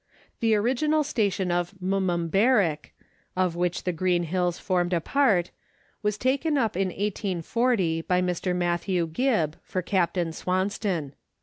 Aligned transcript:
The 0.39 0.55
original 0.55 1.03
station 1.03 1.51
of" 1.51 1.75
Mumumberick," 1.79 2.87
of 3.37 3.55
which 3.55 3.83
the 3.83 3.91
Green 3.91 4.23
Hills 4.23 4.57
formed 4.57 4.93
a 4.93 4.99
part, 4.99 5.51
was 6.01 6.17
taken 6.17 6.57
up 6.57 6.75
in 6.75 6.87
1840 6.87 8.01
by 8.01 8.19
Mr. 8.19 8.55
Matthew 8.55 9.05
Gibb, 9.05 9.57
for 9.61 9.83
Captain 9.83 10.31
Swauston. 10.31 11.13